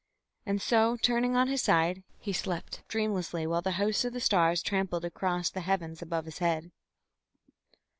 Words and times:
And 0.47 0.59
so, 0.59 0.97
turning 0.97 1.35
on 1.35 1.47
his 1.47 1.61
side, 1.61 2.01
he 2.17 2.33
slept 2.33 2.81
dreamlessly 2.87 3.45
while 3.45 3.61
the 3.61 3.73
hosts 3.73 4.03
of 4.03 4.13
the 4.13 4.19
stars 4.19 4.63
trampled 4.63 5.05
across 5.05 5.51
the 5.51 5.61
heavens 5.61 6.01
above 6.01 6.25
his 6.25 6.39
head. 6.39 6.71